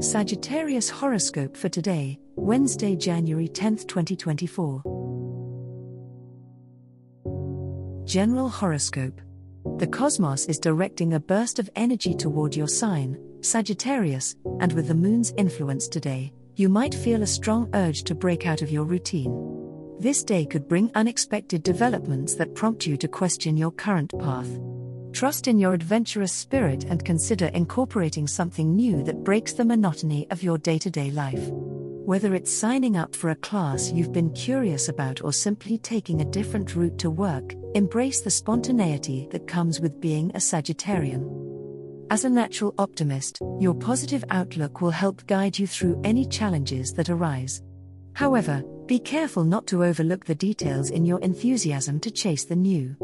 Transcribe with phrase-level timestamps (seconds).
[0.00, 4.82] Sagittarius horoscope for today, Wednesday, January 10, 2024.
[8.04, 9.18] General horoscope.
[9.78, 14.94] The cosmos is directing a burst of energy toward your sign, Sagittarius, and with the
[14.94, 19.96] moon's influence today, you might feel a strong urge to break out of your routine.
[19.98, 24.58] This day could bring unexpected developments that prompt you to question your current path.
[25.16, 30.42] Trust in your adventurous spirit and consider incorporating something new that breaks the monotony of
[30.42, 31.48] your day to day life.
[31.50, 36.26] Whether it's signing up for a class you've been curious about or simply taking a
[36.26, 41.24] different route to work, embrace the spontaneity that comes with being a Sagittarian.
[42.10, 47.08] As a natural optimist, your positive outlook will help guide you through any challenges that
[47.08, 47.62] arise.
[48.16, 52.96] However, be careful not to overlook the details in your enthusiasm to chase the new.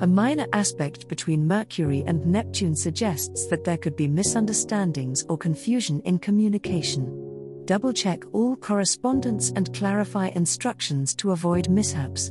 [0.00, 6.00] A minor aspect between Mercury and Neptune suggests that there could be misunderstandings or confusion
[6.00, 7.64] in communication.
[7.64, 12.30] Double check all correspondence and clarify instructions to avoid mishaps.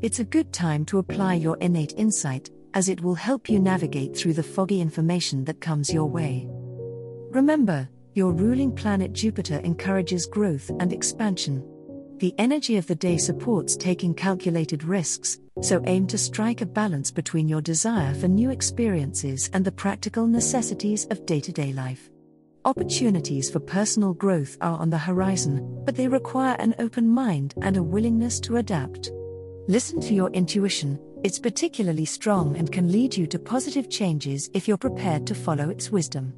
[0.00, 4.16] It's a good time to apply your innate insight, as it will help you navigate
[4.16, 6.48] through the foggy information that comes your way.
[7.32, 11.62] Remember, your ruling planet Jupiter encourages growth and expansion.
[12.16, 17.10] The energy of the day supports taking calculated risks, so aim to strike a balance
[17.10, 22.08] between your desire for new experiences and the practical necessities of day to day life.
[22.64, 27.76] Opportunities for personal growth are on the horizon, but they require an open mind and
[27.76, 29.10] a willingness to adapt.
[29.68, 34.66] Listen to your intuition, it's particularly strong and can lead you to positive changes if
[34.66, 36.32] you're prepared to follow its wisdom.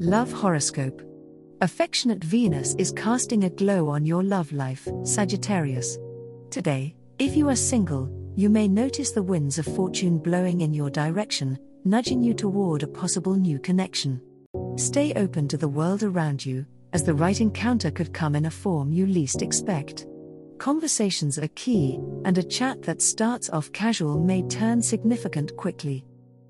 [0.00, 1.02] Love Horoscope
[1.60, 5.98] Affectionate Venus is casting a glow on your love life, Sagittarius.
[6.50, 10.88] Today, if you are single, you may notice the winds of fortune blowing in your
[10.88, 14.22] direction, nudging you toward a possible new connection.
[14.76, 18.50] Stay open to the world around you, as the right encounter could come in a
[18.52, 20.06] form you least expect.
[20.58, 26.04] Conversations are key, and a chat that starts off casual may turn significant quickly.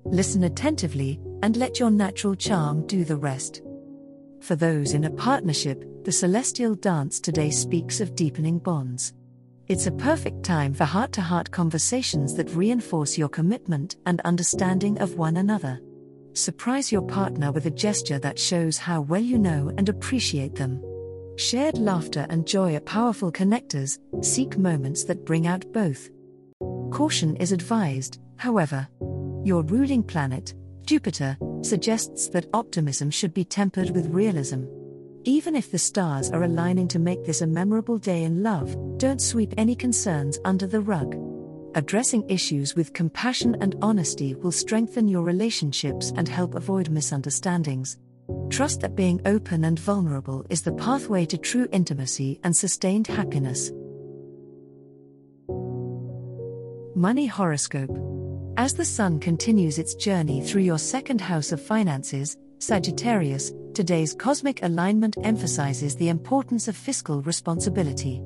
[0.05, 3.61] Listen attentively, and let your natural charm do the rest.
[4.41, 9.13] For those in a partnership, the celestial dance today speaks of deepening bonds.
[9.67, 14.97] It's a perfect time for heart to heart conversations that reinforce your commitment and understanding
[14.99, 15.79] of one another.
[16.33, 20.81] Surprise your partner with a gesture that shows how well you know and appreciate them.
[21.37, 26.09] Shared laughter and joy are powerful connectors, seek moments that bring out both.
[26.91, 28.87] Caution is advised, however.
[29.43, 30.53] Your ruling planet,
[30.89, 34.63] Jupiter, suggests that optimism should be tempered with realism.
[35.23, 39.21] Even if the stars are aligning to make this a memorable day in love, don't
[39.21, 41.15] sweep any concerns under the rug.
[41.75, 47.99] Addressing issues with compassion and honesty will strengthen your relationships and help avoid misunderstandings.
[48.49, 53.71] Trust that being open and vulnerable is the pathway to true intimacy and sustained happiness.
[56.95, 57.95] Money Horoscope
[58.59, 64.61] as the Sun continues its journey through your second house of finances, Sagittarius, today's cosmic
[64.63, 68.19] alignment emphasizes the importance of fiscal responsibility.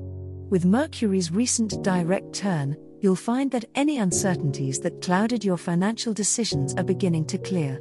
[0.50, 6.74] With Mercury's recent direct turn, you'll find that any uncertainties that clouded your financial decisions
[6.74, 7.80] are beginning to clear.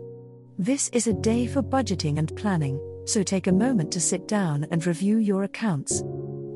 [0.59, 4.68] This is a day for budgeting and planning, so take a moment to sit down
[4.70, 6.03] and review your accounts.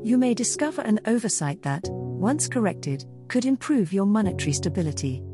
[0.04, 5.24] You may discover an oversight that, once corrected, could improve your monetary stability.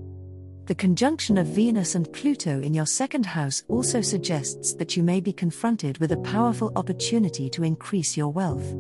[0.67, 5.21] The conjunction of Venus and Pluto in your second house also suggests that you may
[5.21, 8.75] be confronted with a powerful opportunity to increase your wealth.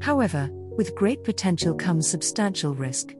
[0.00, 3.14] However, with great potential comes substantial risk.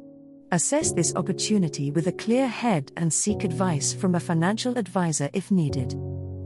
[0.51, 5.51] Assess this opportunity with a clear head and seek advice from a financial advisor if
[5.51, 5.95] needed.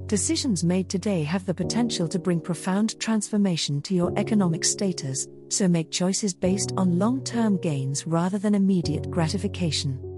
[0.08, 5.68] Decisions made today have the potential to bring profound transformation to your economic status, so
[5.68, 10.09] make choices based on long term gains rather than immediate gratification.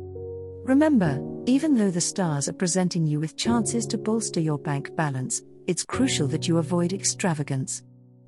[0.65, 5.43] Remember, even though the stars are presenting you with chances to bolster your bank balance,
[5.67, 7.83] it's crucial that you avoid extravagance.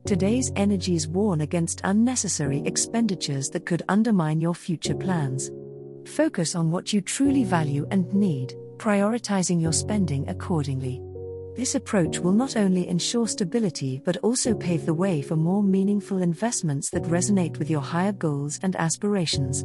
[0.05, 5.53] Today's energies warn against unnecessary expenditures that could undermine your future plans.
[6.07, 11.01] Focus on what you truly value and need, prioritizing your spending accordingly.
[11.55, 16.21] This approach will not only ensure stability but also pave the way for more meaningful
[16.21, 19.65] investments that resonate with your higher goals and aspirations.